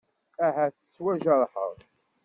Ahat 0.45 0.73
tettwajerḥeḍ? 0.79 1.73